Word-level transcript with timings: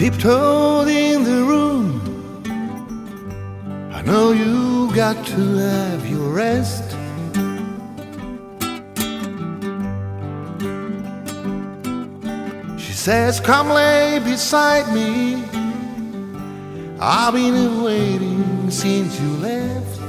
tiptoed 0.00 0.88
in 0.88 1.24
the 1.24 1.44
room. 1.44 2.00
I 3.92 4.00
know 4.00 4.32
you 4.32 4.90
got 4.94 5.26
to 5.26 5.42
have 5.58 6.08
your 6.08 6.30
rest. 6.30 6.96
She 12.82 12.94
says, 12.94 13.40
Come 13.40 13.68
lay 13.68 14.18
beside 14.24 14.90
me. 14.94 15.44
I've 16.98 17.34
been 17.34 17.82
waiting 17.82 18.70
since 18.70 19.20
you 19.20 19.30
left. 19.48 20.00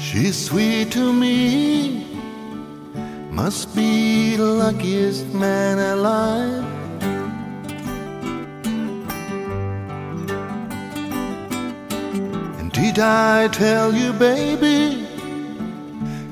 She's 0.00 0.36
sweet 0.46 0.90
to 0.90 1.12
me, 1.12 2.03
must 3.34 3.74
be 3.74 4.36
the 4.36 4.44
luckiest 4.44 5.26
man 5.34 5.78
alive. 5.78 6.64
And 12.58 12.70
did 12.70 13.00
I 13.00 13.48
tell 13.48 13.92
you, 13.92 14.12
baby, 14.12 15.04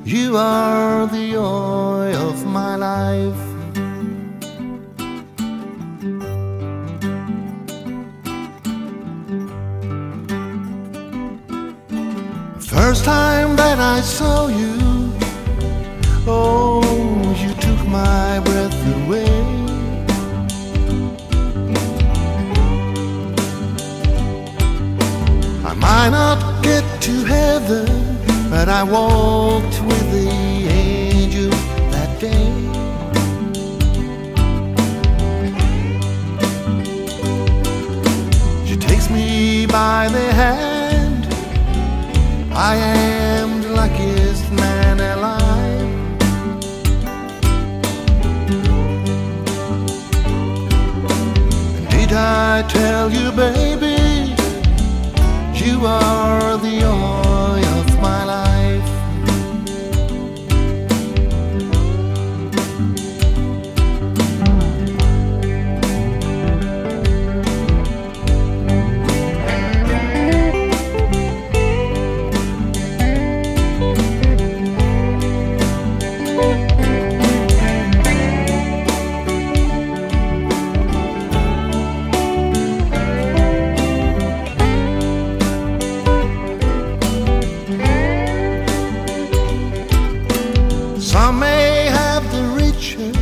you 0.05 0.37
are 0.37 1.05
the 1.07 1.31
joy 1.31 2.15
of 2.29 2.45
my 2.45 2.77
life? 2.77 3.43
First 12.73 13.03
time 13.03 13.55
that 13.57 13.79
I 13.79 13.99
saw 14.01 14.47
you, 14.47 14.77
oh, 16.25 16.72
I 25.73 25.75
might 25.75 26.09
not 26.09 26.63
get 26.63 26.83
to 27.01 27.25
heaven, 27.25 27.87
but 28.51 28.69
I 28.69 28.83
walked 28.83 29.81
with 29.81 30.11
the 30.11 30.29
angel 30.69 31.49
that 31.89 32.19
day. 32.19 32.47
She 38.67 38.77
takes 38.77 39.09
me 39.09 39.65
by 39.65 40.09
the 40.09 40.31
hand. 40.31 41.25
I 42.53 42.75
am 42.75 43.63
the 43.63 43.69
luckiest 43.69 44.51
man 44.51 44.99
alive. 44.99 45.81
And 51.77 51.89
did 51.89 52.13
I 52.13 52.61
tell 52.69 53.11
you, 53.11 53.31
baby, 53.31 53.92
have 92.23 92.31
the 92.31 92.43
riches, 92.55 93.15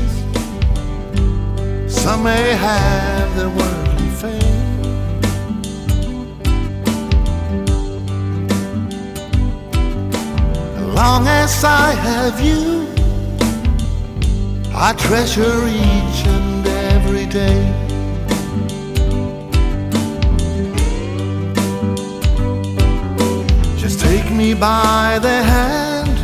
some 1.94 2.23
may 2.23 2.56
have 2.56 3.35
the 3.35 3.50
worldly 3.50 4.09
fame. 4.22 4.41
Long 10.94 11.28
as 11.28 11.63
I 11.63 11.91
have 11.91 12.39
you, 12.41 12.88
I 14.73 14.94
treasure 14.94 15.68
each 15.68 16.25
and 16.28 16.68
every 16.68 17.25
day. 17.25 17.62
Just 23.78 24.00
take 24.00 24.31
me 24.31 24.53
by 24.53 25.19
the 25.22 25.44
hand. 25.44 26.18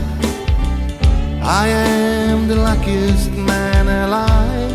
I 1.43 1.69
am 1.69 2.06
the 2.47 2.55
luckiest 2.55 3.31
man 3.31 3.87
alive. 3.89 4.71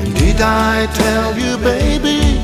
And 0.00 0.14
did 0.14 0.40
I 0.40 0.86
tell 0.94 1.36
you, 1.36 1.58
baby, 1.58 2.38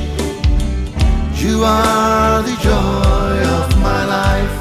you 1.35 1.63
are 1.63 2.41
the 2.41 2.57
joy 2.67 3.37
of 3.59 3.67
my 3.87 4.01
life? 4.17 4.57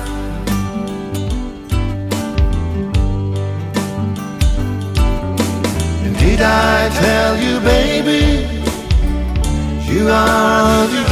And 6.05 6.17
did 6.19 6.41
I 6.41 6.89
tell 7.05 7.37
you, 7.37 7.59
baby, 7.61 8.47
you 9.93 10.09
are 10.09 10.87
the 10.87 11.08